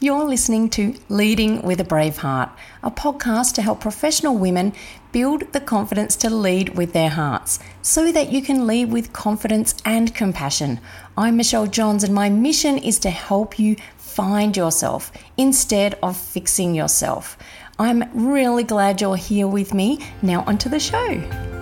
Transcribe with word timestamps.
You're 0.00 0.24
listening 0.24 0.70
to 0.70 0.94
Leading 1.08 1.62
with 1.62 1.78
a 1.78 1.84
Brave 1.84 2.16
Heart, 2.16 2.50
a 2.82 2.90
podcast 2.90 3.54
to 3.54 3.62
help 3.62 3.80
professional 3.80 4.36
women 4.36 4.72
build 5.12 5.52
the 5.52 5.60
confidence 5.60 6.16
to 6.16 6.30
lead 6.30 6.70
with 6.70 6.92
their 6.92 7.10
hearts 7.10 7.60
so 7.80 8.10
that 8.10 8.32
you 8.32 8.42
can 8.42 8.66
lead 8.66 8.90
with 8.90 9.12
confidence 9.12 9.76
and 9.84 10.12
compassion. 10.12 10.80
I'm 11.16 11.36
Michelle 11.36 11.68
Johns, 11.68 12.02
and 12.02 12.12
my 12.12 12.28
mission 12.28 12.76
is 12.76 12.98
to 13.00 13.10
help 13.10 13.56
you 13.56 13.76
find 13.96 14.56
yourself 14.56 15.12
instead 15.36 15.96
of 16.02 16.16
fixing 16.16 16.74
yourself. 16.74 17.38
I'm 17.78 18.04
really 18.14 18.64
glad 18.64 19.00
you're 19.00 19.16
here 19.16 19.46
with 19.46 19.72
me. 19.72 20.04
Now, 20.22 20.42
onto 20.44 20.68
the 20.68 20.80
show. 20.80 21.53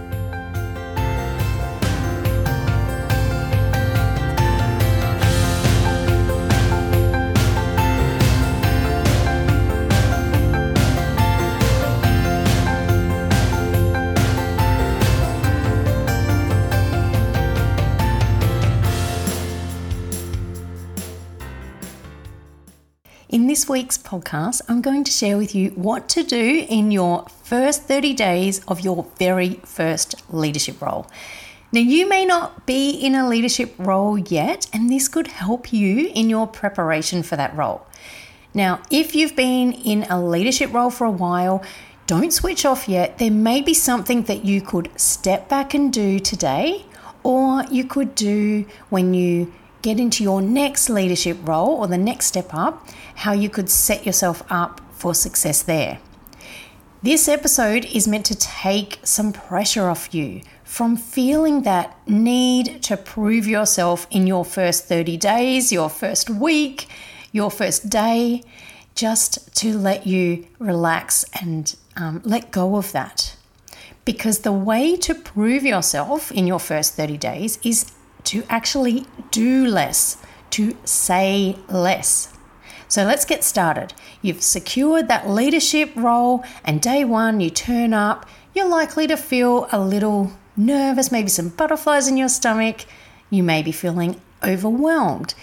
This 23.53 23.69
week's 23.69 23.99
podcast, 23.99 24.63
I'm 24.67 24.81
going 24.81 25.05
to 25.05 25.13
share 25.13 25.37
with 25.37 25.55
you 25.55 25.73
what 25.73 26.09
to 26.09 26.23
do 26.23 26.65
in 26.71 26.91
your 26.91 27.27
first 27.43 27.83
30 27.83 28.15
days 28.15 28.65
of 28.67 28.81
your 28.81 29.05
very 29.19 29.61
first 29.67 30.15
leadership 30.33 30.81
role. 30.81 31.07
Now, 31.71 31.81
you 31.81 32.09
may 32.09 32.25
not 32.25 32.65
be 32.65 32.92
in 32.92 33.15
a 33.15 33.28
leadership 33.28 33.75
role 33.77 34.17
yet, 34.17 34.69
and 34.73 34.89
this 34.89 35.06
could 35.06 35.27
help 35.27 35.70
you 35.70 36.11
in 36.15 36.31
your 36.31 36.47
preparation 36.47 37.23
for 37.23 37.37
that 37.37 37.55
role. 37.55 37.87
Now, 38.55 38.81
if 38.91 39.15
you've 39.15 39.37
been 39.37 39.75
in 39.75 40.05
a 40.05 40.19
leadership 40.19 40.73
role 40.73 40.89
for 40.89 41.05
a 41.06 41.11
while, 41.11 41.62
don't 42.06 42.33
switch 42.33 42.64
off 42.64 42.89
yet. 42.89 43.19
There 43.19 43.31
may 43.31 43.61
be 43.61 43.75
something 43.75 44.22
that 44.22 44.47
you 44.47 44.62
could 44.62 44.89
step 44.98 45.50
back 45.50 45.75
and 45.75 45.92
do 45.92 46.19
today, 46.19 46.87
or 47.22 47.64
you 47.64 47.84
could 47.84 48.14
do 48.14 48.64
when 48.89 49.12
you 49.12 49.53
get 49.83 49.98
into 49.98 50.22
your 50.22 50.41
next 50.41 50.88
leadership 50.88 51.36
role 51.42 51.77
or 51.77 51.88
the 51.88 51.98
next 51.98 52.27
step 52.27 52.55
up, 52.55 52.88
how 53.16 53.33
you 53.33 53.50
could 53.50 53.69
set 53.69 54.06
yourself 54.06 54.42
up 54.48 54.80
for 54.92 55.14
success 55.14 55.62
there. 55.62 55.98
This 57.02 57.27
episode 57.27 57.84
is 57.86 58.06
meant 58.06 58.27
to 58.27 58.36
take 58.36 59.00
some 59.03 59.33
pressure 59.33 59.88
off 59.88 60.14
you 60.14 60.42
from 60.62 60.97
feeling 60.97 61.62
that 61.62 61.98
need 62.08 62.80
to 62.84 62.97
prove 62.97 63.47
yourself 63.47 64.06
in 64.10 64.27
your 64.28 64.44
first 64.44 64.86
30 64.86 65.16
days, 65.16 65.72
your 65.72 65.91
first 65.91 66.30
week, 66.30 66.86
your 67.33 67.50
first 67.50 67.91
day, 67.91 68.42
just 68.94 69.55
to 69.56 69.77
let 69.77 70.06
you 70.06 70.47
relax 70.60 71.25
and 71.41 71.75
um, 71.97 72.22
let 72.25 72.53
go 72.53 72.77
of 72.77 72.92
that. 72.92 73.36
Because 74.05 74.41
the 74.41 74.53
way 74.53 74.97
to 74.97 75.14
prove 75.14 75.64
yourself 75.64 76.30
in 76.30 76.47
your 76.47 76.60
first 76.60 76.94
30 76.94 77.19
days 77.19 77.58
is 77.64 77.91
to 78.25 78.44
actually 78.48 79.06
do 79.33 79.66
less, 79.66 80.16
to 80.50 80.77
say 80.84 81.56
less. 81.69 82.33
So 82.86 83.05
let's 83.05 83.25
get 83.25 83.42
started. 83.42 83.94
You've 84.20 84.42
secured 84.42 85.08
that 85.08 85.28
leadership 85.28 85.91
role, 85.97 86.44
and 86.64 86.80
day 86.80 87.05
one 87.05 87.41
you 87.41 87.50
turn 87.50 87.92
up, 87.92 88.27
you're 88.55 88.69
likely 88.69 89.06
to 89.08 89.16
feel 89.16 89.66
a 89.72 89.80
little 89.80 90.30
nervous, 90.56 91.10
maybe 91.10 91.28
some 91.28 91.48
butterflies 91.48 92.06
in 92.06 92.16
your 92.16 92.28
stomach. 92.28 92.84
You 93.30 93.42
may 93.42 93.62
be 93.62 93.72
feeling 93.72 94.20
overwhelmed. 94.44 95.34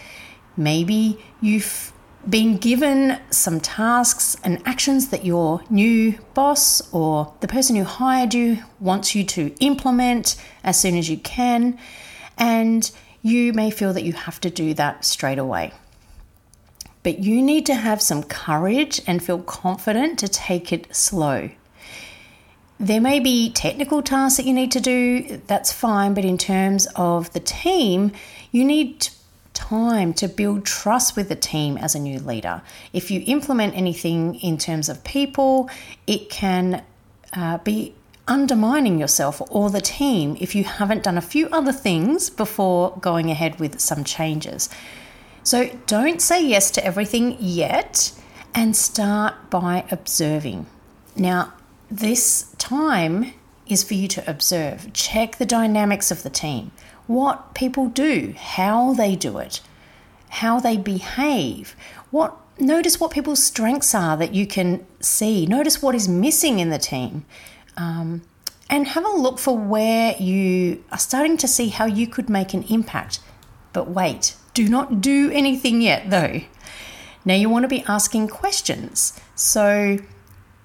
Maybe 0.55 1.23
you've 1.41 1.91
been 2.29 2.57
given 2.57 3.17
some 3.31 3.59
tasks 3.59 4.37
and 4.43 4.61
actions 4.67 5.09
that 5.09 5.25
your 5.25 5.63
new 5.69 6.19
boss 6.33 6.93
or 6.93 7.33
the 7.39 7.47
person 7.47 7.75
who 7.75 7.83
hired 7.83 8.33
you 8.33 8.59
wants 8.79 9.15
you 9.15 9.23
to 9.23 9.55
implement 9.59 10.35
as 10.63 10.79
soon 10.79 10.95
as 10.95 11.09
you 11.09 11.17
can 11.17 11.79
and 12.37 12.91
you 13.21 13.53
may 13.53 13.71
feel 13.71 13.93
that 13.93 14.03
you 14.03 14.13
have 14.13 14.39
to 14.41 14.49
do 14.49 14.73
that 14.75 15.05
straight 15.05 15.37
away. 15.37 15.73
But 17.03 17.19
you 17.19 17.41
need 17.41 17.65
to 17.67 17.75
have 17.75 18.01
some 18.01 18.23
courage 18.23 19.01
and 19.07 19.23
feel 19.23 19.39
confident 19.39 20.19
to 20.19 20.27
take 20.27 20.73
it 20.73 20.93
slow. 20.95 21.49
There 22.79 23.01
may 23.01 23.19
be 23.19 23.51
technical 23.51 24.01
tasks 24.01 24.37
that 24.37 24.45
you 24.45 24.53
need 24.53 24.71
to 24.71 24.79
do, 24.79 25.41
that's 25.47 25.71
fine, 25.71 26.13
but 26.13 26.23
in 26.23 26.37
terms 26.37 26.87
of 26.95 27.31
the 27.33 27.41
team, 27.41 28.13
you 28.51 28.63
need 28.63 29.09
time 29.53 30.13
to 30.13 30.27
build 30.27 30.65
trust 30.65 31.17
with 31.17 31.27
the 31.27 31.35
team 31.35 31.77
as 31.77 31.93
a 31.93 31.99
new 31.99 32.19
leader. 32.19 32.61
If 32.93 33.11
you 33.11 33.21
implement 33.27 33.75
anything 33.75 34.35
in 34.35 34.57
terms 34.57 34.87
of 34.87 35.03
people, 35.03 35.69
it 36.07 36.29
can 36.29 36.83
uh, 37.33 37.57
be 37.59 37.93
undermining 38.29 38.99
yourself 38.99 39.41
or 39.49 39.69
the 39.69 39.81
team 39.81 40.37
if 40.39 40.55
you 40.55 40.63
haven't 40.63 41.03
done 41.03 41.17
a 41.17 41.21
few 41.21 41.47
other 41.47 41.73
things 41.73 42.29
before 42.29 42.95
going 43.01 43.29
ahead 43.29 43.59
with 43.59 43.79
some 43.79 44.03
changes. 44.03 44.69
So 45.43 45.69
don't 45.87 46.21
say 46.21 46.45
yes 46.45 46.69
to 46.71 46.85
everything 46.85 47.35
yet 47.39 48.13
and 48.53 48.75
start 48.75 49.49
by 49.49 49.83
observing. 49.91 50.67
Now, 51.15 51.53
this 51.89 52.53
time 52.57 53.33
is 53.67 53.83
for 53.83 53.95
you 53.95 54.07
to 54.09 54.29
observe, 54.29 54.93
check 54.93 55.37
the 55.37 55.45
dynamics 55.45 56.11
of 56.11 56.23
the 56.23 56.29
team, 56.29 56.71
what 57.07 57.53
people 57.55 57.87
do, 57.87 58.35
how 58.37 58.93
they 58.93 59.15
do 59.15 59.39
it, 59.39 59.61
how 60.29 60.59
they 60.59 60.77
behave, 60.77 61.75
what 62.11 62.37
notice 62.59 62.99
what 62.99 63.11
people's 63.11 63.43
strengths 63.43 63.95
are 63.95 64.17
that 64.17 64.33
you 64.33 64.45
can 64.45 64.85
see, 64.99 65.45
notice 65.45 65.81
what 65.81 65.95
is 65.95 66.07
missing 66.07 66.59
in 66.59 66.69
the 66.69 66.77
team 66.77 67.25
um, 67.79 68.21
and 68.69 68.87
have 68.89 69.05
a 69.05 69.09
look 69.09 69.39
for 69.39 69.57
where 69.57 70.15
you 70.17 70.83
are 70.91 70.99
starting 70.99 71.37
to 71.37 71.47
see 71.47 71.69
how 71.69 71.85
you 71.85 72.05
could 72.05 72.29
make 72.29 72.53
an 72.53 72.63
impact. 72.63 73.19
But 73.73 73.89
wait, 73.89 74.35
do 74.53 74.67
not 74.67 75.01
do 75.01 75.31
anything 75.31 75.81
yet 75.81 76.09
though. 76.09 76.41
Now 77.25 77.35
you 77.35 77.49
want 77.49 77.63
to 77.63 77.69
be 77.69 77.83
asking 77.87 78.27
questions. 78.27 79.19
So 79.33 79.97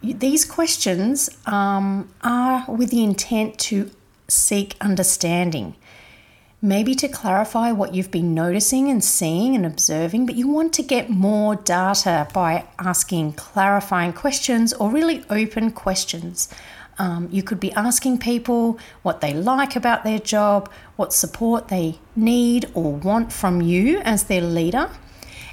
these 0.03 0.45
questions 0.45 1.31
um, 1.47 2.11
are 2.23 2.65
with 2.69 2.91
the 2.91 3.03
intent 3.03 3.59
to 3.61 3.91
seek 4.29 4.77
understanding. 4.81 5.77
Maybe 6.61 6.95
to 6.97 7.09
clarify 7.09 7.73
what 7.73 7.95
you've 7.95 8.11
been 8.11 8.33
noticing 8.33 8.91
and 8.91 9.05
seeing 9.05 9.55
and 9.55 9.67
observing, 9.67 10.25
but 10.25 10.35
you 10.35 10.49
want 10.49 10.73
to 10.75 10.83
get 10.83 11.11
more 11.11 11.57
data 11.57 12.27
by 12.33 12.67
asking 12.79 13.35
clarifying 13.35 14.15
questions 14.15 14.73
or 14.73 14.91
really 14.91 15.25
open 15.29 15.73
questions 15.73 16.49
um, 16.99 17.28
you 17.31 17.43
could 17.43 17.60
be 17.60 17.72
asking 17.72 18.19
people 18.19 18.78
what 19.03 19.21
they 19.21 19.32
like 19.34 19.77
about 19.77 20.05
their 20.05 20.19
job, 20.19 20.71
what 20.97 21.12
support 21.12 21.69
they 21.69 21.99
need 22.15 22.71
or 22.75 22.93
want 22.93 23.32
from 23.32 23.60
you 23.60 23.99
as 24.00 24.25
their 24.25 24.41
leader. 24.41 24.91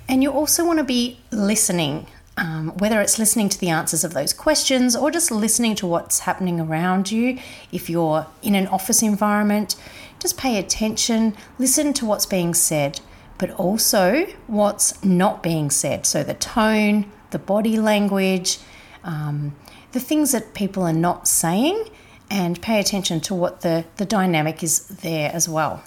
And 0.08 0.22
you 0.22 0.32
also 0.32 0.66
want 0.66 0.80
to 0.80 0.84
be 0.84 1.20
listening, 1.32 2.08
um, 2.38 2.70
whether 2.78 3.02
it's 3.02 3.18
listening 3.18 3.50
to 3.50 3.60
the 3.60 3.70
answers 3.70 4.04
of 4.04 4.14
those 4.14 4.34
questions 4.34 4.96
or 4.96 5.10
just 5.10 5.32
listening 5.32 5.76
to 5.76 5.88
what's 5.88 6.20
happening 6.20 6.60
around 6.60 7.12
you. 7.12 7.40
If 7.72 7.90
you're 7.90 8.28
in 8.42 8.56
an 8.56 8.68
office 8.68 9.02
environment, 9.02 9.76
just 10.20 10.38
pay 10.38 10.60
attention, 10.60 11.36
listen 11.58 11.94
to 11.94 12.06
what's 12.06 12.26
being 12.26 12.54
said, 12.54 13.00
but 13.38 13.50
also 13.52 14.28
what's 14.46 15.04
not 15.04 15.42
being 15.42 15.72
said. 15.72 16.06
So 16.06 16.24
the 16.24 16.36
tone, 16.36 17.12
the 17.32 17.40
body 17.40 17.80
language, 17.80 18.60
um, 19.04 19.56
the 19.92 20.00
things 20.00 20.32
that 20.32 20.54
people 20.54 20.84
are 20.84 20.94
not 20.94 21.28
saying 21.28 21.90
and 22.30 22.62
pay 22.62 22.80
attention 22.80 23.20
to 23.22 23.36
what 23.36 23.62
the, 23.62 23.86
the 23.98 24.06
dynamic 24.06 24.64
is 24.64 24.88
there 24.88 25.32
as 25.34 25.50
well. 25.50 25.84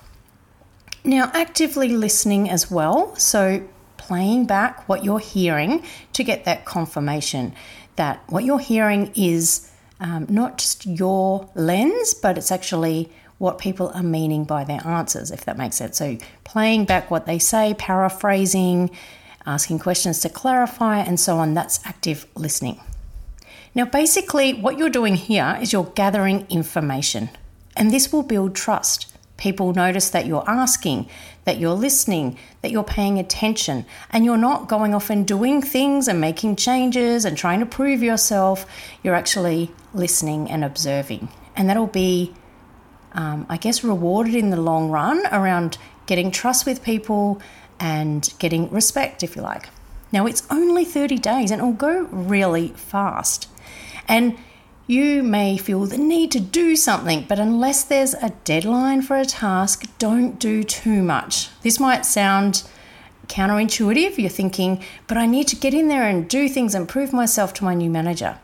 Now, 1.04 1.30
actively 1.34 1.88
listening 1.88 2.48
as 2.50 2.70
well, 2.70 3.14
so 3.16 3.66
playing 3.96 4.46
back 4.46 4.88
what 4.88 5.04
you're 5.04 5.18
hearing 5.18 5.82
to 6.12 6.24
get 6.24 6.44
that 6.44 6.64
confirmation 6.64 7.54
that 7.96 8.22
what 8.28 8.44
you're 8.44 8.58
hearing 8.58 9.12
is 9.14 9.70
um, 10.00 10.26
not 10.28 10.58
just 10.58 10.84
your 10.84 11.48
lens, 11.54 12.14
but 12.14 12.36
it's 12.36 12.50
actually 12.50 13.10
what 13.38 13.58
people 13.58 13.90
are 13.94 14.02
meaning 14.02 14.44
by 14.44 14.64
their 14.64 14.84
answers, 14.86 15.30
if 15.30 15.44
that 15.44 15.56
makes 15.56 15.76
sense. 15.76 15.98
So, 15.98 16.18
playing 16.44 16.84
back 16.84 17.10
what 17.10 17.26
they 17.26 17.38
say, 17.38 17.74
paraphrasing, 17.78 18.90
asking 19.46 19.78
questions 19.78 20.20
to 20.20 20.28
clarify, 20.28 20.98
and 20.98 21.18
so 21.18 21.38
on, 21.38 21.54
that's 21.54 21.84
active 21.86 22.26
listening. 22.34 22.80
Now, 23.76 23.84
basically, 23.84 24.54
what 24.54 24.78
you're 24.78 24.88
doing 24.88 25.16
here 25.16 25.58
is 25.60 25.72
you're 25.72 25.90
gathering 25.96 26.46
information, 26.48 27.28
and 27.76 27.90
this 27.90 28.12
will 28.12 28.22
build 28.22 28.54
trust. 28.54 29.12
People 29.36 29.72
notice 29.72 30.10
that 30.10 30.26
you're 30.26 30.48
asking, 30.48 31.08
that 31.44 31.58
you're 31.58 31.74
listening, 31.74 32.38
that 32.62 32.70
you're 32.70 32.84
paying 32.84 33.18
attention, 33.18 33.84
and 34.10 34.24
you're 34.24 34.36
not 34.36 34.68
going 34.68 34.94
off 34.94 35.10
and 35.10 35.26
doing 35.26 35.60
things 35.60 36.06
and 36.06 36.20
making 36.20 36.54
changes 36.54 37.24
and 37.24 37.36
trying 37.36 37.58
to 37.58 37.66
prove 37.66 38.00
yourself. 38.00 38.64
You're 39.02 39.16
actually 39.16 39.72
listening 39.92 40.48
and 40.52 40.64
observing. 40.64 41.28
And 41.56 41.68
that'll 41.68 41.88
be, 41.88 42.32
um, 43.12 43.44
I 43.48 43.56
guess, 43.56 43.82
rewarded 43.82 44.36
in 44.36 44.50
the 44.50 44.60
long 44.60 44.88
run 44.88 45.26
around 45.32 45.78
getting 46.06 46.30
trust 46.30 46.64
with 46.64 46.84
people 46.84 47.42
and 47.80 48.32
getting 48.38 48.70
respect, 48.70 49.24
if 49.24 49.34
you 49.34 49.42
like. 49.42 49.68
Now, 50.12 50.26
it's 50.26 50.46
only 50.48 50.84
30 50.84 51.18
days 51.18 51.50
and 51.50 51.60
it'll 51.60 51.72
go 51.72 52.02
really 52.12 52.68
fast. 52.68 53.48
And 54.08 54.36
you 54.86 55.22
may 55.22 55.56
feel 55.56 55.86
the 55.86 55.96
need 55.96 56.30
to 56.32 56.40
do 56.40 56.76
something, 56.76 57.24
but 57.26 57.38
unless 57.38 57.84
there's 57.84 58.14
a 58.14 58.34
deadline 58.44 59.00
for 59.00 59.16
a 59.16 59.24
task, 59.24 59.84
don't 59.98 60.38
do 60.38 60.62
too 60.62 61.02
much. 61.02 61.48
This 61.62 61.80
might 61.80 62.04
sound 62.04 62.64
counterintuitive. 63.28 64.18
You're 64.18 64.28
thinking, 64.28 64.82
but 65.06 65.16
I 65.16 65.24
need 65.26 65.48
to 65.48 65.56
get 65.56 65.72
in 65.72 65.88
there 65.88 66.06
and 66.06 66.28
do 66.28 66.48
things 66.48 66.74
and 66.74 66.88
prove 66.88 67.12
myself 67.12 67.54
to 67.54 67.64
my 67.64 67.74
new 67.74 67.88
manager. 67.88 68.38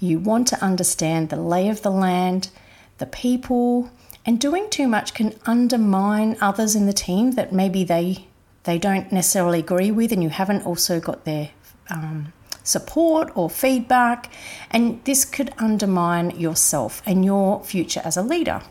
You 0.00 0.18
want 0.18 0.48
to 0.48 0.62
understand 0.62 1.28
the 1.28 1.36
lay 1.40 1.68
of 1.68 1.82
the 1.82 1.90
land, 1.90 2.50
the 2.98 3.06
people, 3.06 3.90
and 4.24 4.40
doing 4.40 4.68
too 4.68 4.88
much 4.88 5.14
can 5.14 5.38
undermine 5.46 6.36
others 6.40 6.74
in 6.74 6.86
the 6.86 6.92
team 6.92 7.32
that 7.32 7.52
maybe 7.52 7.84
they 7.84 8.26
they 8.64 8.78
don't 8.78 9.12
necessarily 9.12 9.60
agree 9.60 9.92
with, 9.92 10.10
and 10.10 10.24
you 10.24 10.28
haven't 10.28 10.66
also 10.66 10.98
got 10.98 11.24
their 11.24 11.50
um, 11.88 12.32
support 12.66 13.30
or 13.34 13.48
feedback, 13.48 14.30
and 14.70 15.02
this 15.04 15.24
could 15.24 15.52
undermine 15.58 16.30
yourself 16.30 17.02
and 17.06 17.24
your 17.24 17.62
future 17.64 18.02
as 18.04 18.16
a 18.16 18.22
leader. 18.22 18.62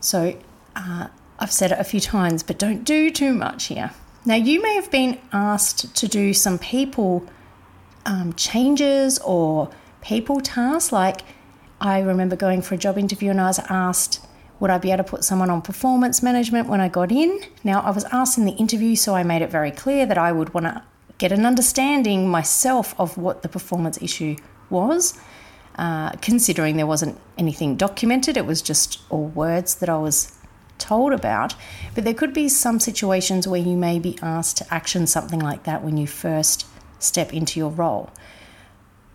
So, 0.00 0.36
uh, 0.76 1.08
I've 1.38 1.52
said 1.52 1.72
it 1.72 1.78
a 1.78 1.84
few 1.84 2.00
times, 2.00 2.42
but 2.42 2.58
don't 2.58 2.84
do 2.84 3.10
too 3.10 3.34
much 3.34 3.66
here. 3.66 3.90
Now, 4.24 4.34
you 4.34 4.62
may 4.62 4.74
have 4.74 4.90
been 4.90 5.18
asked 5.32 5.94
to 5.96 6.08
do 6.08 6.32
some 6.32 6.58
people 6.58 7.26
um, 8.04 8.32
changes 8.34 9.18
or 9.18 9.70
people 10.00 10.40
tasks. 10.40 10.92
Like, 10.92 11.22
I 11.80 12.00
remember 12.00 12.36
going 12.36 12.62
for 12.62 12.74
a 12.74 12.78
job 12.78 12.96
interview 12.96 13.30
and 13.30 13.40
I 13.40 13.46
was 13.46 13.58
asked, 13.68 14.26
would 14.58 14.70
I 14.70 14.78
be 14.78 14.90
able 14.90 15.04
to 15.04 15.10
put 15.10 15.24
someone 15.24 15.50
on 15.50 15.60
performance 15.60 16.22
management 16.22 16.68
when 16.68 16.80
I 16.80 16.88
got 16.88 17.12
in? 17.12 17.40
Now, 17.62 17.82
I 17.82 17.90
was 17.90 18.04
asked 18.04 18.38
in 18.38 18.46
the 18.46 18.52
interview, 18.52 18.96
so 18.96 19.14
I 19.14 19.22
made 19.22 19.42
it 19.42 19.50
very 19.50 19.70
clear 19.70 20.06
that 20.06 20.16
I 20.16 20.32
would 20.32 20.54
want 20.54 20.64
to 20.66 20.82
get 21.18 21.32
an 21.32 21.46
understanding 21.46 22.28
myself 22.28 22.94
of 22.98 23.16
what 23.16 23.42
the 23.42 23.48
performance 23.48 24.00
issue 24.02 24.36
was. 24.70 25.18
Uh, 25.78 26.10
considering 26.22 26.76
there 26.76 26.86
wasn't 26.86 27.18
anything 27.36 27.76
documented, 27.76 28.36
it 28.36 28.46
was 28.46 28.62
just 28.62 29.00
all 29.10 29.26
words 29.26 29.76
that 29.76 29.88
I 29.88 29.98
was 29.98 30.32
told 30.78 31.12
about. 31.12 31.54
But 31.94 32.04
there 32.04 32.14
could 32.14 32.32
be 32.32 32.48
some 32.48 32.80
situations 32.80 33.46
where 33.46 33.60
you 33.60 33.76
may 33.76 33.98
be 33.98 34.18
asked 34.22 34.58
to 34.58 34.74
action 34.74 35.06
something 35.06 35.40
like 35.40 35.64
that 35.64 35.82
when 35.82 35.96
you 35.96 36.06
first 36.06 36.66
step 36.98 37.32
into 37.32 37.60
your 37.60 37.70
role. 37.70 38.10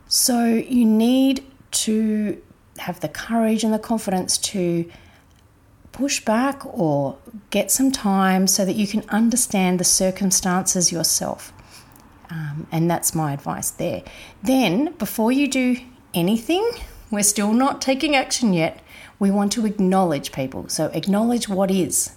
So 0.07 0.45
you 0.45 0.85
need 0.85 1.43
to 1.71 2.41
have 2.77 2.99
the 2.99 3.07
courage 3.07 3.63
and 3.63 3.73
the 3.73 3.79
confidence 3.79 4.37
to 4.37 4.89
push 5.91 6.23
back 6.23 6.65
or 6.65 7.17
get 7.49 7.71
some 7.71 7.91
time 7.91 8.47
so 8.47 8.65
that 8.65 8.75
you 8.75 8.87
can 8.87 9.07
understand 9.09 9.79
the 9.79 9.83
circumstances 9.83 10.91
yourself. 10.91 11.53
Um, 12.31 12.65
and 12.71 12.89
that's 12.89 13.13
my 13.13 13.33
advice 13.33 13.71
there. 13.71 14.03
Then, 14.41 14.93
before 14.93 15.33
you 15.33 15.47
do 15.49 15.77
anything, 16.13 16.65
we're 17.11 17.23
still 17.23 17.51
not 17.51 17.81
taking 17.81 18.15
action 18.15 18.53
yet. 18.53 18.81
We 19.19 19.29
want 19.29 19.51
to 19.53 19.65
acknowledge 19.65 20.31
people. 20.31 20.69
So, 20.69 20.85
acknowledge 20.93 21.49
what 21.49 21.69
is, 21.69 22.15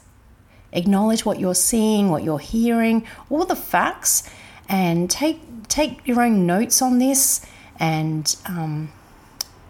acknowledge 0.73 1.25
what 1.25 1.41
you're 1.41 1.55
seeing, 1.55 2.11
what 2.11 2.23
you're 2.23 2.39
hearing, 2.39 3.05
all 3.29 3.45
the 3.45 3.57
facts, 3.57 4.31
and 4.69 5.11
take 5.11 5.41
take 5.67 6.07
your 6.07 6.23
own 6.23 6.47
notes 6.47 6.81
on 6.81 6.99
this. 6.99 7.45
And 7.81 8.35
um, 8.47 8.93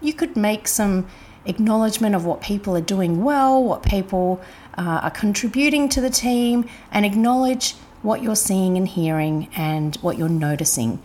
you 0.03 0.13
could 0.13 0.37
make 0.37 0.69
some 0.69 1.07
acknowledgement 1.47 2.15
of 2.15 2.27
what 2.27 2.43
people 2.43 2.77
are 2.77 2.83
doing 2.83 3.25
well, 3.25 3.65
what 3.65 3.83
people 3.83 4.43
uh, 4.77 5.01
are 5.05 5.11
contributing 5.11 5.89
to 5.91 6.03
the 6.03 6.11
team, 6.11 6.69
and 6.93 7.07
acknowledge 7.07 7.77
what 8.05 8.23
you're 8.23 8.37
seeing 8.37 8.77
and 8.77 8.87
hearing 8.87 9.49
and 9.57 9.97
what 9.97 10.19
you're 10.19 10.29
noticing 10.29 11.03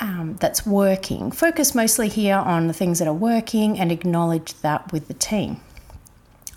um, 0.00 0.36
that's 0.40 0.66
working. 0.66 1.30
Focus 1.30 1.74
mostly 1.74 2.08
here 2.08 2.36
on 2.36 2.66
the 2.66 2.74
things 2.74 2.98
that 2.98 3.06
are 3.06 3.14
working 3.14 3.78
and 3.78 3.92
acknowledge 3.92 4.54
that 4.60 4.92
with 4.92 5.06
the 5.06 5.14
team. 5.14 5.60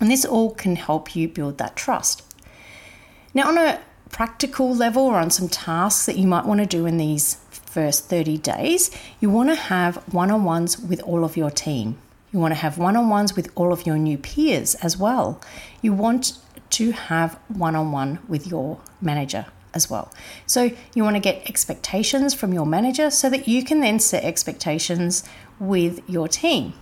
And 0.00 0.10
this 0.10 0.24
all 0.24 0.50
can 0.50 0.74
help 0.74 1.14
you 1.14 1.28
build 1.28 1.58
that 1.58 1.76
trust. 1.76 2.22
Now, 3.32 3.48
on 3.48 3.56
a 3.56 3.80
practical 4.10 4.74
level 4.74 5.04
or 5.04 5.16
on 5.16 5.30
some 5.30 5.48
tasks 5.48 6.06
that 6.06 6.18
you 6.18 6.26
might 6.26 6.46
want 6.46 6.60
to 6.60 6.66
do 6.66 6.84
in 6.84 6.96
these 6.96 7.36
first 7.50 8.08
30 8.08 8.38
days, 8.38 8.90
you 9.20 9.30
want 9.30 9.50
to 9.50 9.54
have 9.54 9.96
one 10.12 10.32
on 10.32 10.42
ones 10.42 10.78
with 10.78 11.00
all 11.02 11.24
of 11.24 11.36
your 11.36 11.50
team. 11.50 11.96
You 12.32 12.40
want 12.40 12.52
to 12.52 12.60
have 12.60 12.76
one 12.76 12.96
on 12.96 13.08
ones 13.08 13.36
with 13.36 13.50
all 13.54 13.72
of 13.72 13.86
your 13.86 13.98
new 13.98 14.18
peers 14.18 14.74
as 14.76 14.96
well. 14.96 15.40
You 15.80 15.92
want 15.92 16.38
to 16.70 16.90
have 16.90 17.34
one 17.46 17.76
on 17.76 17.92
one 17.92 18.18
with 18.26 18.48
your 18.48 18.80
manager 19.00 19.46
as 19.76 19.88
well. 19.88 20.12
So, 20.46 20.70
you 20.94 21.04
want 21.04 21.14
to 21.14 21.20
get 21.20 21.48
expectations 21.48 22.34
from 22.34 22.52
your 22.52 22.66
manager 22.66 23.10
so 23.10 23.30
that 23.30 23.46
you 23.46 23.62
can 23.62 23.80
then 23.80 24.00
set 24.00 24.24
expectations 24.24 25.22
with 25.60 26.00
your 26.08 26.26
team. 26.26 26.72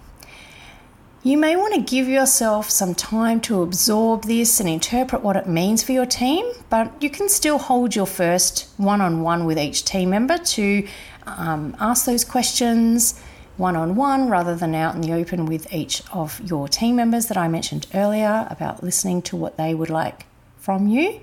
You 1.23 1.38
may 1.38 1.56
want 1.56 1.75
to 1.75 1.81
give 1.81 2.06
yourself 2.06 2.69
some 2.69 2.94
time 2.94 3.41
to 3.43 3.62
absorb 3.62 4.25
this 4.25 4.61
and 4.61 4.69
interpret 4.69 5.23
what 5.23 5.37
it 5.37 5.49
means 5.49 5.82
for 5.82 5.93
your 5.93 6.05
team, 6.05 6.44
but 6.69 6.93
you 7.02 7.08
can 7.08 7.31
still 7.31 7.56
hold 7.56 7.96
your 7.96 8.06
first 8.06 8.69
one 8.76 9.00
on 9.00 9.23
one 9.23 9.46
with 9.46 9.58
each 9.58 9.85
team 9.85 10.11
member 10.11 10.37
to 10.37 10.87
um, 11.26 11.75
ask 11.81 12.05
those 12.05 12.25
questions 12.25 13.19
one 13.56 13.76
on 13.76 13.94
one 13.94 14.29
rather 14.29 14.55
than 14.55 14.75
out 14.75 14.94
in 14.94 15.00
the 15.00 15.12
open 15.12 15.46
with 15.46 15.73
each 15.73 16.02
of 16.12 16.41
your 16.41 16.69
team 16.69 16.96
members 16.96 17.26
that 17.26 17.37
I 17.38 17.49
mentioned 17.49 17.87
earlier 17.94 18.46
about 18.50 18.82
listening 18.82 19.23
to 19.23 19.37
what 19.37 19.56
they 19.56 19.75
would 19.75 19.91
like 19.91 20.26
from 20.58 20.88
you. 20.88 21.20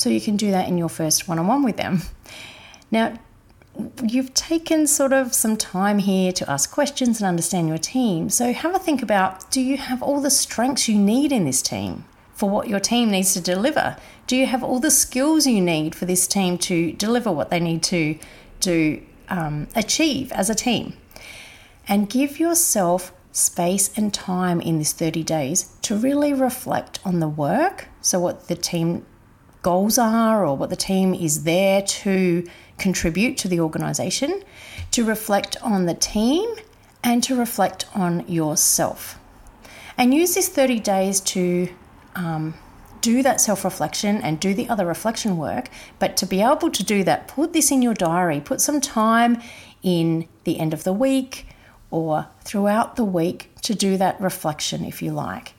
So 0.00 0.08
you 0.08 0.20
can 0.20 0.36
do 0.36 0.50
that 0.50 0.66
in 0.66 0.78
your 0.78 0.88
first 0.88 1.28
one 1.28 1.38
on 1.38 1.46
one 1.46 1.62
with 1.62 1.76
them. 1.76 2.00
Now, 2.90 3.18
you've 4.02 4.34
taken 4.34 4.86
sort 4.86 5.12
of 5.12 5.34
some 5.34 5.56
time 5.56 5.98
here 5.98 6.32
to 6.32 6.50
ask 6.50 6.72
questions 6.72 7.20
and 7.20 7.28
understand 7.28 7.68
your 7.68 7.78
team. 7.78 8.30
So 8.30 8.52
have 8.52 8.74
a 8.74 8.78
think 8.78 9.02
about 9.02 9.50
do 9.50 9.60
you 9.60 9.76
have 9.76 10.02
all 10.02 10.20
the 10.20 10.30
strengths 10.30 10.88
you 10.88 10.98
need 10.98 11.32
in 11.32 11.44
this 11.44 11.62
team 11.62 12.04
for 12.34 12.48
what 12.48 12.66
your 12.66 12.80
team 12.80 13.10
needs 13.10 13.32
to 13.34 13.40
deliver? 13.40 13.96
Do 14.26 14.36
you 14.36 14.46
have 14.46 14.64
all 14.64 14.80
the 14.80 14.90
skills 14.90 15.46
you 15.46 15.60
need 15.60 15.94
for 15.94 16.06
this 16.06 16.26
team 16.26 16.58
to 16.58 16.92
deliver 16.92 17.30
what 17.30 17.50
they 17.50 17.60
need 17.60 17.82
to 17.84 18.18
to 18.60 19.02
um, 19.28 19.68
achieve 19.76 20.32
as 20.32 20.50
a 20.50 20.54
team? 20.54 20.94
and 21.90 22.08
give 22.08 22.38
yourself 22.38 23.12
space 23.32 23.90
and 23.96 24.14
time 24.14 24.60
in 24.60 24.78
this 24.78 24.92
30 24.92 25.24
days 25.24 25.70
to 25.82 25.96
really 25.96 26.32
reflect 26.32 27.00
on 27.04 27.18
the 27.18 27.28
work. 27.28 27.88
So, 28.00 28.20
what 28.20 28.48
the 28.48 28.54
team 28.54 29.04
goals 29.62 29.98
are, 29.98 30.46
or 30.46 30.56
what 30.56 30.70
the 30.70 30.76
team 30.76 31.14
is 31.14 31.44
there 31.44 31.82
to 31.82 32.46
contribute 32.78 33.36
to 33.38 33.48
the 33.48 33.60
organization, 33.60 34.42
to 34.90 35.04
reflect 35.04 35.56
on 35.62 35.86
the 35.86 35.94
team, 35.94 36.54
and 37.02 37.22
to 37.22 37.36
reflect 37.36 37.86
on 37.94 38.26
yourself. 38.28 39.18
And 39.96 40.14
use 40.14 40.34
this 40.34 40.48
30 40.48 40.80
days 40.80 41.20
to 41.20 41.68
um, 42.14 42.54
do 43.00 43.22
that 43.22 43.40
self 43.40 43.64
reflection 43.64 44.16
and 44.16 44.40
do 44.40 44.54
the 44.54 44.68
other 44.68 44.86
reflection 44.86 45.36
work. 45.36 45.68
But 45.98 46.16
to 46.18 46.26
be 46.26 46.42
able 46.42 46.70
to 46.70 46.84
do 46.84 47.04
that, 47.04 47.28
put 47.28 47.52
this 47.52 47.70
in 47.70 47.82
your 47.82 47.94
diary, 47.94 48.40
put 48.40 48.60
some 48.60 48.80
time 48.80 49.40
in 49.82 50.28
the 50.44 50.58
end 50.58 50.72
of 50.72 50.84
the 50.84 50.92
week 50.92 51.46
or 51.90 52.28
throughout 52.42 52.96
the 52.96 53.04
week 53.04 53.50
to 53.62 53.74
do 53.74 53.96
that 53.96 54.20
reflection 54.20 54.84
if 54.84 55.02
you 55.02 55.12
like. 55.12 55.54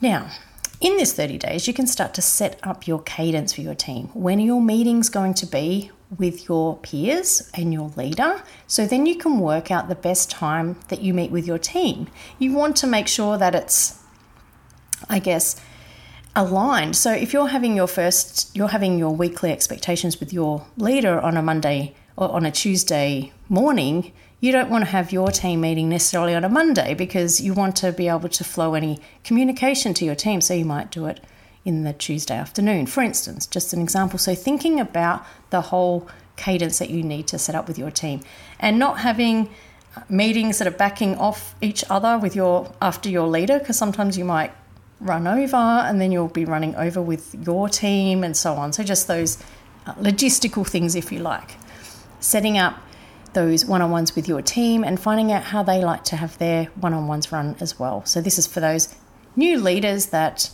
Now, 0.00 0.30
in 0.80 0.96
this 0.96 1.12
30 1.12 1.38
days, 1.38 1.68
you 1.68 1.74
can 1.74 1.86
start 1.86 2.14
to 2.14 2.22
set 2.22 2.58
up 2.62 2.86
your 2.86 3.02
cadence 3.02 3.52
for 3.52 3.60
your 3.60 3.74
team. 3.74 4.08
When 4.14 4.38
are 4.38 4.44
your 4.44 4.62
meetings 4.62 5.08
going 5.10 5.34
to 5.34 5.46
be 5.46 5.90
with 6.16 6.48
your 6.48 6.78
peers 6.78 7.50
and 7.54 7.72
your 7.72 7.90
leader? 7.96 8.42
So 8.66 8.86
then 8.86 9.04
you 9.04 9.16
can 9.16 9.40
work 9.40 9.70
out 9.70 9.88
the 9.88 9.94
best 9.94 10.30
time 10.30 10.80
that 10.88 11.02
you 11.02 11.12
meet 11.12 11.30
with 11.30 11.46
your 11.46 11.58
team. 11.58 12.08
You 12.38 12.52
want 12.52 12.76
to 12.76 12.86
make 12.86 13.08
sure 13.08 13.36
that 13.36 13.54
it's, 13.54 14.02
I 15.08 15.18
guess, 15.18 15.60
aligned. 16.34 16.96
So 16.96 17.12
if 17.12 17.34
you're 17.34 17.48
having 17.48 17.76
your 17.76 17.86
first, 17.86 18.56
you're 18.56 18.68
having 18.68 18.98
your 18.98 19.14
weekly 19.14 19.52
expectations 19.52 20.18
with 20.18 20.32
your 20.32 20.66
leader 20.78 21.20
on 21.20 21.36
a 21.36 21.42
Monday 21.42 21.94
or 22.16 22.30
on 22.30 22.46
a 22.46 22.50
Tuesday 22.50 23.32
morning, 23.50 24.12
you 24.40 24.52
don't 24.52 24.70
want 24.70 24.84
to 24.84 24.90
have 24.90 25.12
your 25.12 25.30
team 25.30 25.60
meeting 25.60 25.88
necessarily 25.88 26.34
on 26.34 26.44
a 26.44 26.48
Monday 26.48 26.94
because 26.94 27.40
you 27.40 27.52
want 27.52 27.76
to 27.76 27.92
be 27.92 28.08
able 28.08 28.28
to 28.28 28.42
flow 28.42 28.74
any 28.74 28.98
communication 29.22 29.92
to 29.94 30.04
your 30.04 30.14
team. 30.14 30.40
So 30.40 30.54
you 30.54 30.64
might 30.64 30.90
do 30.90 31.06
it 31.06 31.20
in 31.64 31.84
the 31.84 31.92
Tuesday 31.92 32.36
afternoon, 32.36 32.86
for 32.86 33.02
instance, 33.02 33.46
just 33.46 33.74
an 33.74 33.82
example. 33.82 34.18
So 34.18 34.34
thinking 34.34 34.80
about 34.80 35.26
the 35.50 35.60
whole 35.60 36.08
cadence 36.36 36.78
that 36.78 36.88
you 36.88 37.02
need 37.02 37.26
to 37.28 37.38
set 37.38 37.54
up 37.54 37.68
with 37.68 37.78
your 37.78 37.90
team 37.90 38.22
and 38.58 38.78
not 38.78 38.98
having 39.00 39.50
meetings 40.08 40.58
that 40.58 40.66
are 40.66 40.72
backing 40.72 41.16
off 41.16 41.54
each 41.60 41.84
other 41.90 42.16
with 42.18 42.34
your 42.34 42.72
after 42.80 43.10
your 43.10 43.26
leader 43.26 43.58
because 43.58 43.76
sometimes 43.76 44.16
you 44.16 44.24
might 44.24 44.52
run 45.00 45.26
over 45.26 45.56
and 45.56 46.00
then 46.00 46.12
you'll 46.12 46.28
be 46.28 46.44
running 46.44 46.74
over 46.76 47.02
with 47.02 47.34
your 47.46 47.68
team 47.68 48.24
and 48.24 48.36
so 48.36 48.54
on. 48.54 48.72
So 48.72 48.82
just 48.82 49.06
those 49.06 49.42
uh, 49.86 49.94
logistical 49.94 50.66
things 50.66 50.94
if 50.94 51.12
you 51.12 51.18
like. 51.18 51.56
Setting 52.20 52.56
up 52.56 52.80
those 53.34 53.64
one 53.64 53.82
on 53.82 53.90
ones 53.90 54.14
with 54.14 54.28
your 54.28 54.42
team 54.42 54.84
and 54.84 54.98
finding 54.98 55.32
out 55.32 55.44
how 55.44 55.62
they 55.62 55.82
like 55.84 56.04
to 56.04 56.16
have 56.16 56.36
their 56.38 56.66
one 56.76 56.94
on 56.94 57.06
ones 57.06 57.32
run 57.32 57.56
as 57.60 57.78
well. 57.78 58.04
So, 58.04 58.20
this 58.20 58.38
is 58.38 58.46
for 58.46 58.60
those 58.60 58.94
new 59.36 59.58
leaders 59.58 60.06
that 60.06 60.50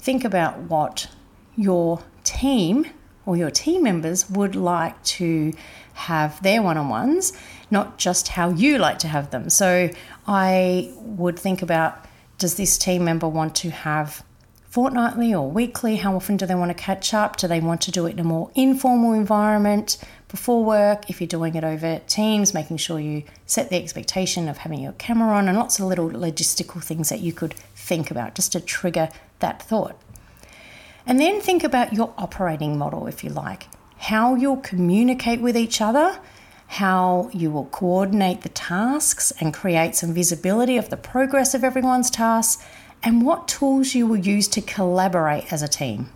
think 0.00 0.24
about 0.24 0.58
what 0.58 1.08
your 1.56 2.02
team 2.24 2.86
or 3.26 3.36
your 3.36 3.50
team 3.50 3.82
members 3.82 4.28
would 4.30 4.56
like 4.56 5.00
to 5.04 5.52
have 5.94 6.42
their 6.42 6.62
one 6.62 6.76
on 6.76 6.88
ones, 6.88 7.32
not 7.70 7.98
just 7.98 8.28
how 8.28 8.50
you 8.50 8.78
like 8.78 8.98
to 9.00 9.08
have 9.08 9.30
them. 9.30 9.48
So 9.50 9.90
I 10.26 10.92
would 10.96 11.38
think 11.38 11.62
about 11.62 12.04
does 12.38 12.56
this 12.56 12.76
team 12.78 13.04
member 13.04 13.28
want 13.28 13.54
to 13.56 13.70
have 13.70 14.24
fortnightly 14.64 15.34
or 15.34 15.48
weekly? 15.48 15.96
How 15.96 16.16
often 16.16 16.36
do 16.36 16.46
they 16.46 16.54
want 16.54 16.70
to 16.70 16.82
catch 16.82 17.14
up? 17.14 17.36
Do 17.36 17.46
they 17.46 17.60
want 17.60 17.82
to 17.82 17.92
do 17.92 18.06
it 18.06 18.14
in 18.14 18.18
a 18.18 18.24
more 18.24 18.50
informal 18.54 19.12
environment 19.12 19.98
before 20.32 20.64
work? 20.64 21.08
If 21.08 21.20
you're 21.20 21.28
doing 21.28 21.54
it 21.54 21.62
over 21.62 22.00
Teams, 22.08 22.52
making 22.52 22.78
sure 22.78 22.98
you 22.98 23.22
set 23.46 23.70
the 23.70 23.76
expectation 23.76 24.48
of 24.48 24.56
having 24.58 24.80
your 24.80 24.92
camera 24.92 25.36
on 25.36 25.46
and 25.46 25.56
lots 25.56 25.78
of 25.78 25.84
little 25.84 26.10
logistical 26.10 26.82
things 26.82 27.10
that 27.10 27.20
you 27.20 27.32
could 27.32 27.54
think 27.76 28.10
about 28.10 28.34
just 28.34 28.50
to 28.52 28.60
trigger 28.60 29.10
that 29.38 29.62
thought. 29.62 29.96
And 31.06 31.20
then 31.20 31.40
think 31.40 31.62
about 31.62 31.92
your 31.92 32.14
operating 32.16 32.78
model, 32.78 33.06
if 33.06 33.22
you 33.22 33.30
like, 33.30 33.68
how 33.98 34.34
you'll 34.34 34.56
communicate 34.56 35.40
with 35.40 35.56
each 35.56 35.80
other, 35.80 36.18
how 36.66 37.28
you 37.34 37.50
will 37.50 37.66
coordinate 37.66 38.40
the 38.40 38.48
tasks 38.48 39.32
and 39.38 39.52
create 39.52 39.94
some 39.94 40.14
visibility 40.14 40.78
of 40.78 40.88
the 40.88 40.96
progress 40.96 41.54
of 41.54 41.62
everyone's 41.62 42.10
tasks, 42.10 42.64
and 43.02 43.26
what 43.26 43.48
tools 43.48 43.94
you 43.94 44.06
will 44.06 44.16
use 44.16 44.48
to 44.48 44.62
collaborate 44.62 45.52
as 45.52 45.60
a 45.60 45.68
team. 45.68 46.08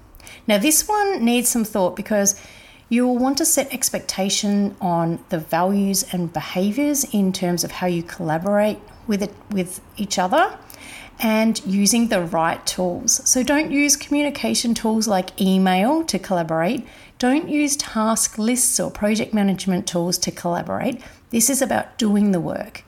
Now, 0.47 0.57
this 0.57 0.89
one 0.89 1.25
needs 1.25 1.49
some 1.49 1.65
thought 1.65 1.97
because 1.97 2.41
you 2.89 3.07
will 3.07 3.19
want 3.19 3.39
to 3.39 3.45
set 3.45 3.73
expectation 3.73 4.77
on 4.81 5.19
the 5.29 5.39
values 5.39 6.05
and 6.13 6.33
behaviors 6.33 7.05
in 7.13 7.33
terms 7.33 7.65
of 7.65 7.73
how 7.73 7.87
you 7.87 8.03
collaborate 8.03 8.79
with 9.07 9.23
it, 9.23 9.35
with 9.51 9.81
each 9.97 10.19
other 10.19 10.59
and 11.19 11.65
using 11.65 12.09
the 12.09 12.21
right 12.21 12.65
tools. 12.67 13.29
So 13.29 13.43
don't 13.43 13.73
use 13.73 13.97
communication 13.97 14.75
tools 14.75 15.09
like 15.09 15.41
email 15.41 16.05
to 16.05 16.19
collaborate. 16.19 16.87
Don't 17.19 17.49
use 17.49 17.77
task 17.77 18.39
lists 18.39 18.79
or 18.79 18.91
project 18.91 19.33
management 19.33 19.89
tools 19.89 20.19
to 20.19 20.31
collaborate. 20.31 21.01
This 21.31 21.49
is 21.49 21.63
about 21.63 21.97
doing 21.99 22.33
the 22.33 22.41
work. 22.41 22.85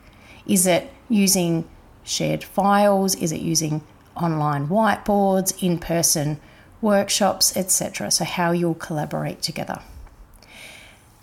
Is 0.47 0.67
it 0.67 0.93
using 1.09 1.69
shared 2.05 2.45
files? 2.45 3.15
Is 3.17 3.33
it 3.33 3.41
using 3.41 3.83
online 4.15 4.69
whiteboards, 4.69 5.63
in 5.63 5.79
person 5.79 6.41
workshops, 6.81 7.57
etc.? 7.57 8.11
So, 8.11 8.25
how 8.25 8.53
you'll 8.53 8.75
collaborate 8.75 9.43
together. 9.43 9.81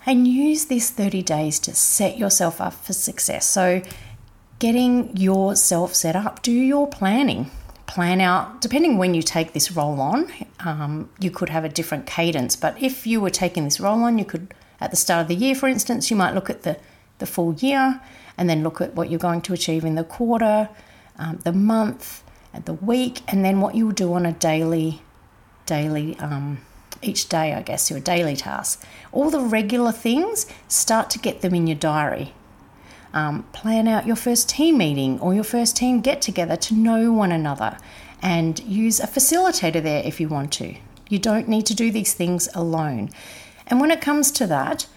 And 0.05 0.27
use 0.27 0.65
this 0.65 0.91
30 0.91 1.24
days 1.24 1.59
to 1.59 1.74
set 1.74 2.17
yourself 2.17 2.62
up 2.62 2.74
for 2.74 2.93
success. 2.93 3.45
So, 3.45 3.81
getting 4.59 5.15
yourself 5.17 5.95
set 5.95 6.15
up, 6.15 6.41
do 6.41 6.51
your 6.51 6.88
planning. 6.88 7.51
Plan 7.88 8.19
out, 8.19 8.62
depending 8.62 8.97
when 8.97 9.13
you 9.13 9.21
take 9.21 9.53
this 9.53 9.71
role 9.71 10.01
on, 10.01 10.31
um, 10.62 11.09
you 11.19 11.29
could 11.29 11.50
have 11.50 11.63
a 11.63 11.69
different 11.69 12.07
cadence. 12.07 12.55
But 12.55 12.81
if 12.81 13.05
you 13.05 13.21
were 13.21 13.29
taking 13.29 13.63
this 13.63 13.79
role 13.79 14.03
on, 14.03 14.17
you 14.17 14.25
could, 14.25 14.53
at 14.81 14.89
the 14.89 14.97
start 14.97 15.21
of 15.21 15.27
the 15.27 15.35
year, 15.35 15.53
for 15.53 15.69
instance, 15.69 16.09
you 16.09 16.17
might 16.17 16.33
look 16.33 16.50
at 16.50 16.63
the, 16.63 16.77
the 17.19 17.27
full 17.27 17.53
year 17.55 18.01
and 18.38 18.50
then 18.50 18.63
look 18.63 18.81
at 18.81 18.95
what 18.95 19.09
you're 19.09 19.19
going 19.19 19.41
to 19.41 19.53
achieve 19.53 19.85
in 19.85 19.95
the 19.95 20.03
quarter, 20.03 20.67
um, 21.17 21.39
the 21.43 21.53
month, 21.53 22.24
and 22.53 22.65
the 22.65 22.74
week, 22.74 23.21
and 23.27 23.45
then 23.45 23.62
what 23.62 23.75
you'll 23.75 23.91
do 23.91 24.13
on 24.13 24.25
a 24.25 24.31
daily, 24.31 25.01
daily, 25.65 26.17
um, 26.19 26.60
each 27.01 27.29
day, 27.29 27.53
I 27.53 27.62
guess, 27.62 27.89
your 27.89 28.00
daily 28.00 28.36
tasks. 28.36 28.84
All 29.12 29.29
the 29.29 29.41
regular 29.41 29.91
things, 29.91 30.45
start 30.67 31.10
to 31.12 31.19
get 31.19 31.41
them 31.41 31.53
in 31.53 31.67
your 31.67 31.77
diary 31.77 32.34
um, 33.15 33.43
plan 33.53 33.88
out 33.88 34.05
your 34.05 34.17
first 34.17 34.50
team 34.50 34.77
meeting 34.77 35.19
or 35.22 35.34
your 35.34 35.45
first 35.45 35.75
team 35.77 36.01
get 36.01 36.22
together 36.22 36.57
to 36.57 36.75
know 36.75 37.12
one 37.13 37.31
another 37.31 37.77
and 38.22 38.60
use 38.60 39.00
a 39.00 39.07
facilitator 39.07 39.81
there 39.81 40.03
if 40.05 40.19
you 40.19 40.27
want 40.27 40.51
to. 40.53 40.75
You 41.07 41.17
don't 41.17 41.48
need 41.48 41.65
to 41.67 41.74
do 41.74 41.91
these 41.91 42.13
things 42.13 42.50
alone. 42.53 43.10
And 43.67 43.79
when 43.79 43.89
it 43.89 44.01
comes 44.01 44.31
to 44.31 44.48
that, 44.48 44.88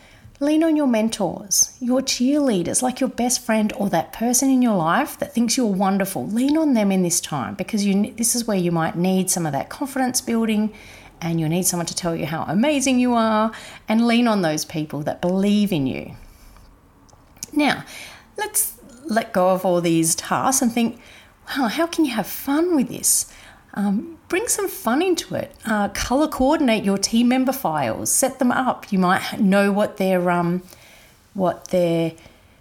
lean 0.41 0.63
on 0.63 0.77
your 0.77 0.87
mentors, 0.87 1.77
your 1.81 2.01
cheerleaders, 2.01 2.83
like 2.83 3.01
your 3.01 3.11
best 3.11 3.41
friend 3.41 3.73
or 3.77 3.89
that 3.91 4.13
person 4.13 4.51
in 4.51 4.63
your 4.63 4.77
life 4.77 5.19
that 5.19 5.35
thinks 5.35 5.57
you're 5.57 5.67
wonderful. 5.67 6.27
Lean 6.27 6.57
on 6.57 6.75
them 6.75 6.93
in 6.93 7.03
this 7.03 7.21
time 7.21 7.55
because 7.55 7.85
you, 7.85 8.13
this 8.13 8.37
is 8.37 8.47
where 8.47 8.57
you 8.57 8.71
might 8.71 8.97
need 8.97 9.31
some 9.31 9.47
of 9.47 9.53
that 9.53 9.69
confidence 9.69 10.21
building 10.21 10.73
and 11.21 11.41
you'll 11.41 11.49
need 11.49 11.67
someone 11.67 11.87
to 11.87 11.95
tell 11.95 12.15
you 12.15 12.27
how 12.27 12.45
amazing 12.45 13.01
you 13.01 13.15
are 13.15 13.53
and 13.89 14.07
lean 14.07 14.29
on 14.29 14.43
those 14.43 14.65
people 14.65 15.03
that 15.03 15.21
believe 15.21 15.73
in 15.73 15.87
you. 15.87 16.15
Now, 17.53 17.85
let's 18.37 18.79
let 19.07 19.33
go 19.33 19.51
of 19.51 19.65
all 19.65 19.81
these 19.81 20.15
tasks 20.15 20.63
and 20.63 20.73
think, 20.73 21.01
wow, 21.49 21.67
how 21.67 21.87
can 21.87 22.05
you 22.05 22.13
have 22.13 22.27
fun 22.27 22.77
with 22.77 22.89
this? 22.89 23.33
Um, 23.79 24.19
bring 24.27 24.49
some 24.49 24.69
fun 24.69 25.03
into 25.03 25.37
it. 25.37 25.55
Uh, 25.65 25.89
color 25.91 26.27
coordinate 26.27 26.83
your 26.83 26.99
team 26.99 27.29
member 27.29 27.53
files. 27.53 28.11
Set 28.11 28.41
them 28.41 28.51
up. 28.51 28.91
You 28.93 28.99
might 28.99 29.39
know 29.41 29.71
what 29.71 29.99
their 29.99 30.29
um, 30.31 30.65
what 31.33 31.69
their 31.69 32.13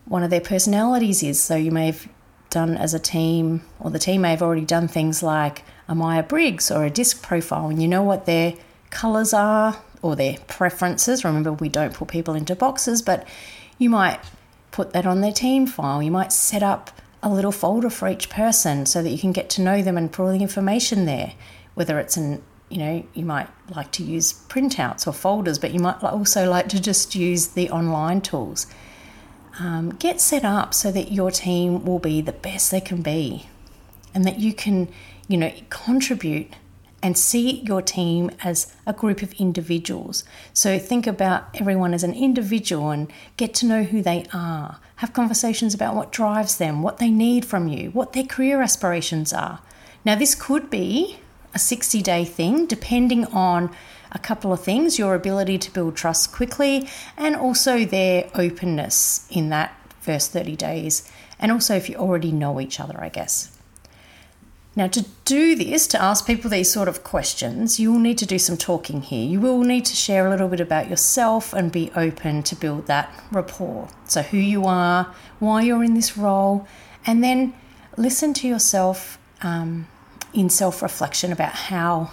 one 0.06 0.22
of 0.22 0.30
their 0.30 0.42
personalities 0.42 1.24
is. 1.24 1.42
So 1.42 1.56
you 1.56 1.72
may 1.72 1.88
have 1.88 2.08
done 2.52 2.78
as 2.78 2.94
a 2.94 3.00
team, 3.00 3.64
or 3.80 3.90
the 3.90 3.98
team 3.98 4.22
may 4.22 4.30
have 4.30 4.44
already 4.44 4.64
done 4.64 4.88
things 4.88 5.24
like 5.24 5.64
a 5.88 5.96
Myers 5.96 6.28
Briggs 6.28 6.70
or 6.70 6.86
a 6.86 6.90
disc 6.92 7.24
profile, 7.24 7.68
and 7.70 7.82
you 7.82 7.88
know 7.88 8.04
what 8.04 8.28
their 8.28 8.54
colors 8.92 9.34
are 9.34 9.82
or 10.04 10.16
their 10.16 10.38
preferences. 10.48 11.26
Remember, 11.26 11.52
we 11.52 11.68
don't 11.68 11.96
put 11.96 12.10
people 12.10 12.36
into 12.36 12.56
boxes, 12.56 13.02
but 13.02 13.28
you 13.80 13.90
might 13.90 14.20
put 14.70 14.94
that 14.94 15.08
on 15.08 15.22
their 15.22 15.32
team 15.32 15.66
file. 15.66 16.04
You 16.04 16.12
might 16.12 16.32
set 16.32 16.62
up 16.62 16.92
a 17.24 17.30
little 17.30 17.52
folder 17.52 17.90
for 17.90 18.08
each 18.08 18.30
person 18.30 18.86
so 18.86 19.02
that 19.02 19.10
you 19.10 19.18
can 19.18 19.32
get 19.32 19.50
to 19.52 19.62
know 19.62 19.82
them 19.82 19.98
and 19.98 20.12
put 20.12 20.24
all 20.24 20.32
the 20.32 20.42
information 20.42 21.06
there. 21.06 21.34
Whether 21.74 22.00
it's 22.00 22.18
an, 22.18 22.44
you 22.70 22.78
know, 22.78 23.06
you 23.14 23.26
might 23.26 23.50
like 23.76 23.92
to 23.94 24.04
use 24.04 24.34
printouts 24.34 25.08
or 25.08 25.14
folders, 25.14 25.60
but 25.60 25.72
you 25.72 25.80
might 25.80 26.04
also 26.04 26.50
like 26.50 26.70
to 26.70 26.82
just 26.82 27.16
use 27.16 27.48
the 27.48 27.70
online 27.70 28.22
tools. 28.22 28.68
Um, 29.60 29.90
get 29.90 30.22
set 30.22 30.46
up 30.46 30.74
so 30.74 30.92
that 30.92 31.12
your 31.12 31.32
team 31.32 31.84
will 31.84 32.00
be 32.00 32.22
the 32.22 32.32
best 32.32 32.70
they 32.70 32.82
can 32.82 33.02
be 33.02 33.48
and 34.14 34.24
that 34.26 34.40
you 34.40 34.54
can, 34.54 34.88
you 35.28 35.38
know, 35.38 35.52
contribute 35.70 36.54
and 37.08 37.18
see 37.18 37.62
your 37.62 37.82
team 37.82 38.30
as 38.44 38.76
a 38.86 38.92
group 38.92 39.22
of 39.22 39.32
individuals. 39.40 40.26
So 40.52 40.78
think 40.78 41.08
about 41.08 41.48
everyone 41.54 41.94
as 41.94 42.04
an 42.04 42.14
individual 42.14 42.92
and 42.92 43.10
get 43.38 43.54
to 43.56 43.66
know 43.66 43.84
who 43.84 44.02
they 44.02 44.26
are. 44.34 44.80
Have 44.98 45.14
conversations 45.14 45.74
about 45.74 45.96
what 45.96 46.12
drives 46.12 46.58
them, 46.58 46.82
what 46.82 46.98
they 46.98 47.10
need 47.10 47.46
from 47.46 47.70
you, 47.70 47.92
what 47.92 48.12
their 48.12 48.26
career 48.26 48.62
aspirations 48.62 49.32
are. 49.32 49.62
Now, 50.04 50.16
this 50.16 50.36
could 50.36 50.70
be 50.70 51.20
a 51.56 51.60
60 51.60 52.02
day 52.02 52.26
thing, 52.26 52.66
depending 52.66 53.24
on 53.28 53.74
a 54.12 54.20
couple 54.20 54.52
of 54.52 54.62
things 54.62 55.00
your 55.00 55.16
ability 55.16 55.58
to 55.60 55.72
build 55.72 55.96
trust 55.96 56.34
quickly, 56.34 56.90
and 57.16 57.38
also 57.38 57.86
their 57.86 58.30
openness 58.36 59.26
in 59.32 59.48
that 59.50 59.74
first 60.02 60.34
30 60.34 60.58
days, 60.58 61.10
and 61.40 61.54
also 61.54 61.74
if 61.78 61.88
you 61.88 61.96
already 61.96 62.34
know 62.34 62.60
each 62.60 62.82
other, 62.82 63.02
I 63.02 63.08
guess. 63.08 63.57
Now, 64.78 64.86
to 64.90 65.06
do 65.26 65.56
this, 65.56 65.88
to 65.88 66.00
ask 66.00 66.28
people 66.28 66.52
these 66.52 66.72
sort 66.72 66.88
of 66.88 67.04
questions, 67.04 67.80
you 67.80 67.92
will 67.92 68.00
need 68.00 68.20
to 68.20 68.28
do 68.28 68.38
some 68.38 68.58
talking 68.58 69.02
here. 69.02 69.28
You 69.28 69.40
will 69.40 69.64
need 69.64 69.86
to 69.86 69.96
share 69.96 70.28
a 70.28 70.30
little 70.30 70.48
bit 70.48 70.60
about 70.60 70.88
yourself 70.88 71.52
and 71.52 71.72
be 71.72 71.92
open 71.96 72.44
to 72.44 72.56
build 72.56 72.86
that 72.86 73.12
rapport. 73.32 73.88
So, 74.06 74.22
who 74.22 74.38
you 74.38 74.66
are, 74.66 75.12
why 75.40 75.64
you're 75.64 75.84
in 75.84 75.96
this 75.96 76.16
role, 76.16 76.68
and 77.08 77.24
then 77.24 77.56
listen 77.98 78.36
to 78.36 78.48
yourself 78.48 79.18
um, 79.42 79.88
in 80.32 80.48
self 80.48 80.84
reflection 80.84 81.32
about 81.32 81.54
how, 81.54 82.12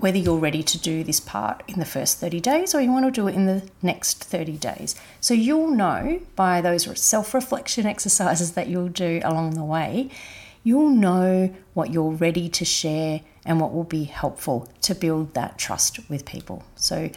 whether 0.00 0.18
you're 0.18 0.40
ready 0.40 0.64
to 0.64 0.78
do 0.80 1.04
this 1.04 1.20
part 1.20 1.62
in 1.68 1.78
the 1.78 1.84
first 1.84 2.18
30 2.18 2.40
days 2.40 2.74
or 2.74 2.80
you 2.80 2.90
want 2.90 3.04
to 3.04 3.12
do 3.12 3.28
it 3.28 3.36
in 3.36 3.46
the 3.46 3.62
next 3.80 4.24
30 4.24 4.56
days. 4.56 4.96
So, 5.20 5.34
you'll 5.34 5.70
know 5.70 6.20
by 6.34 6.60
those 6.60 7.00
self 7.00 7.32
reflection 7.32 7.86
exercises 7.94 8.54
that 8.54 8.66
you'll 8.66 8.88
do 8.88 9.20
along 9.22 9.50
the 9.50 9.62
way 9.62 10.10
you'll 10.66 10.90
know 10.90 11.48
what 11.74 11.92
you're 11.92 12.10
ready 12.10 12.48
to 12.48 12.64
share 12.64 13.20
and 13.44 13.60
what 13.60 13.72
will 13.72 13.84
be 13.84 14.02
helpful 14.02 14.68
to 14.80 14.96
build 14.96 15.32
that 15.32 15.56
trust 15.56 16.00
with 16.10 16.24
people. 16.24 16.64
So 16.74 17.08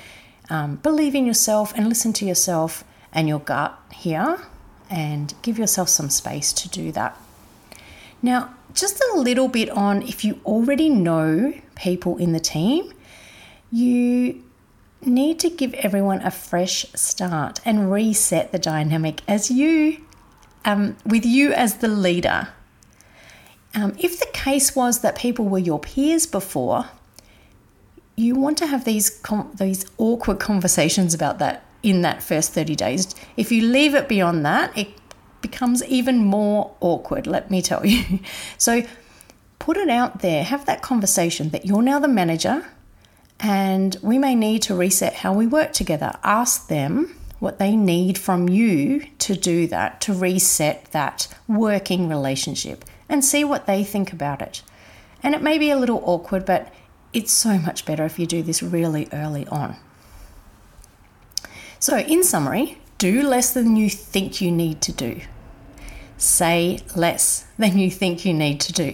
um, 0.51 0.75
believe 0.75 1.15
in 1.15 1.25
yourself 1.25 1.74
and 1.75 1.89
listen 1.89 2.13
to 2.13 2.25
yourself 2.25 2.84
and 3.12 3.27
your 3.27 3.39
gut 3.39 3.75
here 3.91 4.39
and 4.88 5.34
give 5.41 5.58
yourself 5.58 5.89
some 5.89 6.12
space 6.12 6.53
to 6.53 6.70
do 6.70 6.91
that. 6.91 7.20
Now, 8.22 8.53
just 8.75 9.01
a 9.13 9.18
little 9.18 9.48
bit 9.48 9.72
on 9.72 10.03
if 10.03 10.24
you 10.24 10.39
already 10.46 10.88
know 10.88 11.51
people 11.74 12.18
in 12.18 12.34
the 12.34 12.39
team, 12.39 12.94
you 13.72 14.44
need 15.01 15.39
to 15.39 15.50
give 15.50 15.74
everyone 15.74 16.22
a 16.22 16.29
fresh 16.29 16.86
start 16.94 17.62
and 17.65 17.91
reset 17.91 18.51
the 18.51 18.60
dynamic 18.60 19.22
as 19.27 19.50
you 19.50 20.06
um, 20.65 20.98
with 21.03 21.25
you 21.25 21.51
as 21.51 21.77
the 21.77 21.88
leader 21.88 22.50
um, 23.76 23.96
if 24.00 24.20
the 24.20 24.28
case 24.34 24.76
was 24.76 25.02
that 25.02 25.18
people 25.18 25.46
were 25.46 25.60
your 25.60 25.80
peers 25.80 26.26
before, 26.26 26.86
you 28.16 28.36
want 28.36 28.58
to 28.58 28.68
have 28.68 28.84
these 28.86 29.10
com- 29.10 29.52
these 29.58 29.86
awkward 29.98 30.40
conversations 30.40 31.14
about 31.14 31.40
that 31.40 31.66
in 31.82 32.02
that 32.02 32.22
first 32.22 32.52
30 32.54 32.76
days. 32.76 33.16
If 33.38 33.52
you 33.52 33.62
leave 33.62 33.96
it 33.96 34.10
beyond 34.10 34.46
that, 34.46 34.78
it 34.78 34.90
becomes 35.42 35.84
even 35.86 36.26
more 36.26 36.76
awkward, 36.82 37.28
let 37.28 37.50
me 37.50 37.62
tell 37.62 37.86
you. 37.86 38.20
So 38.58 38.84
put 39.58 39.78
it 39.78 39.90
out 39.90 40.20
there, 40.20 40.44
have 40.44 40.66
that 40.66 40.82
conversation 40.82 41.50
that 41.50 41.66
you're 41.66 41.82
now 41.82 42.00
the 42.00 42.08
manager 42.08 42.66
and 43.40 43.96
we 44.02 44.18
may 44.18 44.36
need 44.36 44.62
to 44.64 44.76
reset 44.76 45.14
how 45.14 45.34
we 45.34 45.48
work 45.48 45.72
together. 45.72 46.14
Ask 46.24 46.68
them 46.68 47.16
what 47.40 47.58
they 47.58 47.76
need 47.76 48.18
from 48.18 48.50
you 48.50 49.06
to 49.20 49.36
do 49.36 49.68
that, 49.68 50.02
to 50.02 50.14
reset 50.14 50.86
that 50.92 51.28
working 51.48 52.10
relationship, 52.10 52.84
and 53.10 53.25
see 53.25 53.44
what 53.44 53.66
they 53.66 53.84
think 53.84 54.13
about 54.13 54.42
it. 54.42 54.62
And 55.22 55.36
it 55.36 55.42
may 55.42 55.58
be 55.58 55.72
a 55.72 55.78
little 55.78 56.01
awkward, 56.06 56.46
but 56.46 56.74
it's 57.12 57.32
so 57.32 57.58
much 57.58 57.86
better 57.86 58.06
if 58.06 58.20
you 58.20 58.25
do 58.25 58.44
this 58.44 58.63
really 58.63 59.10
early 59.12 59.48
on. 59.48 59.75
So, 61.80 61.98
in 61.98 62.24
summary, 62.24 62.78
do 62.98 63.22
less 63.22 63.54
than 63.54 63.75
you 63.75 63.89
think 63.89 64.42
you 64.42 64.51
need 64.51 64.82
to 64.82 64.92
do. 64.92 65.22
Say 66.18 66.80
less 66.96 67.46
than 67.58 67.78
you 67.78 67.89
think 67.89 68.25
you 68.25 68.34
need 68.34 68.60
to 68.62 68.74
do. 68.74 68.92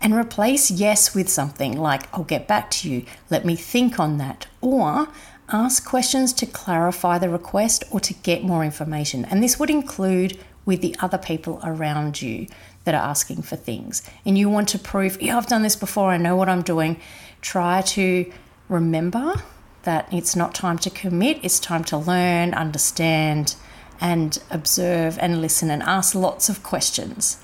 And 0.00 0.14
replace 0.14 0.70
yes 0.70 1.14
with 1.14 1.28
something 1.28 1.78
like, 1.78 2.12
I'll 2.14 2.24
get 2.24 2.48
back 2.48 2.70
to 2.72 2.90
you, 2.90 3.04
let 3.28 3.44
me 3.44 3.54
think 3.54 4.00
on 4.00 4.16
that, 4.16 4.46
or 4.62 5.08
ask 5.52 5.84
questions 5.84 6.32
to 6.34 6.46
clarify 6.46 7.18
the 7.18 7.28
request 7.28 7.84
or 7.90 8.00
to 8.00 8.14
get 8.14 8.42
more 8.42 8.64
information. 8.64 9.26
And 9.26 9.42
this 9.42 9.58
would 9.58 9.68
include 9.68 10.38
with 10.64 10.80
the 10.80 10.96
other 11.00 11.18
people 11.18 11.60
around 11.62 12.22
you 12.22 12.46
that 12.84 12.94
are 12.94 13.08
asking 13.08 13.42
for 13.42 13.56
things. 13.56 14.02
And 14.24 14.38
you 14.38 14.48
want 14.48 14.68
to 14.70 14.78
prove, 14.78 15.20
yeah, 15.20 15.36
I've 15.36 15.46
done 15.46 15.62
this 15.62 15.76
before, 15.76 16.10
I 16.10 16.16
know 16.16 16.36
what 16.36 16.48
I'm 16.48 16.62
doing. 16.62 16.98
Try 17.40 17.82
to 17.82 18.30
remember 18.68 19.42
that 19.82 20.12
it's 20.12 20.36
not 20.36 20.54
time 20.54 20.78
to 20.78 20.90
commit, 20.90 21.38
it's 21.42 21.58
time 21.58 21.84
to 21.84 21.96
learn, 21.96 22.54
understand, 22.54 23.54
and 24.00 24.42
observe 24.50 25.18
and 25.18 25.40
listen 25.40 25.70
and 25.70 25.82
ask 25.82 26.14
lots 26.14 26.48
of 26.48 26.62
questions. 26.62 27.42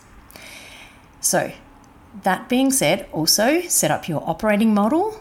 So, 1.21 1.53
that 2.23 2.49
being 2.49 2.71
said, 2.71 3.07
also 3.13 3.61
set 3.63 3.91
up 3.91 4.09
your 4.09 4.23
operating 4.27 4.73
model, 4.73 5.21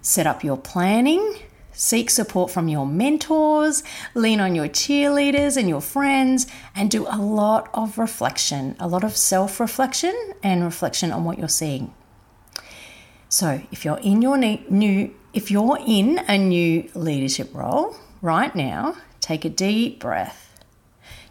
set 0.00 0.26
up 0.26 0.44
your 0.44 0.56
planning, 0.56 1.40
seek 1.76 2.10
support 2.10 2.50
from 2.50 2.66
your 2.66 2.86
mentors, 2.86 3.84
lean 4.14 4.40
on 4.40 4.54
your 4.54 4.68
cheerleaders 4.68 5.56
and 5.56 5.68
your 5.68 5.80
friends, 5.80 6.46
and 6.74 6.90
do 6.90 7.06
a 7.06 7.20
lot 7.20 7.68
of 7.72 7.98
reflection, 7.98 8.74
a 8.80 8.88
lot 8.88 9.04
of 9.04 9.16
self 9.16 9.60
reflection 9.60 10.14
and 10.42 10.64
reflection 10.64 11.12
on 11.12 11.24
what 11.24 11.38
you're 11.38 11.48
seeing. 11.48 11.94
So, 13.28 13.60
if 13.70 13.84
you're 13.84 13.98
in 13.98 14.22
your 14.22 14.36
new 14.36 15.14
if 15.36 15.50
you're 15.50 15.78
in 15.86 16.18
a 16.28 16.38
new 16.38 16.88
leadership 16.94 17.54
role 17.54 17.94
right 18.22 18.56
now, 18.56 18.96
take 19.20 19.44
a 19.44 19.50
deep 19.50 20.00
breath. 20.00 20.64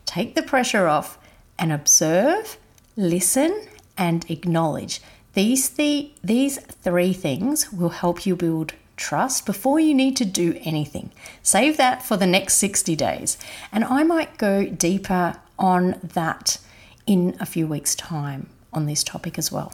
Take 0.05 0.35
the 0.35 0.43
pressure 0.43 0.85
off 0.85 1.17
and 1.57 1.71
observe, 1.71 2.59
listen, 2.95 3.65
and 3.97 4.29
acknowledge. 4.29 5.01
These, 5.33 5.69
th- 5.69 6.11
these 6.23 6.59
three 6.59 7.13
things 7.13 7.73
will 7.73 7.89
help 7.89 8.27
you 8.27 8.35
build 8.35 8.73
trust 8.97 9.45
before 9.45 9.79
you 9.79 9.93
need 9.93 10.15
to 10.17 10.25
do 10.25 10.59
anything. 10.63 11.11
Save 11.43 11.77
that 11.77 12.03
for 12.03 12.17
the 12.17 12.25
next 12.25 12.55
60 12.55 12.95
days. 12.95 13.37
And 13.71 13.83
I 13.83 14.03
might 14.03 14.37
go 14.37 14.65
deeper 14.65 15.37
on 15.57 15.99
that 16.03 16.57
in 17.05 17.35
a 17.39 17.45
few 17.45 17.67
weeks' 17.67 17.95
time 17.95 18.49
on 18.73 18.85
this 18.85 19.03
topic 19.03 19.37
as 19.37 19.51
well. 19.51 19.73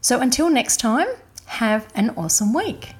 So 0.00 0.20
until 0.20 0.50
next 0.50 0.78
time, 0.78 1.08
have 1.46 1.88
an 1.94 2.10
awesome 2.10 2.52
week. 2.52 2.95